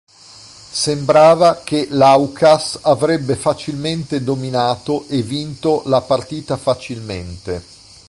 Sembrava 0.71 1.61
che 1.63 1.85
l'Aucas 1.91 2.79
avrebbe 2.81 3.35
facilmente 3.35 4.23
dominato 4.23 5.05
e 5.07 5.21
vinto 5.21 5.83
la 5.85 6.01
partita 6.01 6.57
facilmente. 6.57 7.63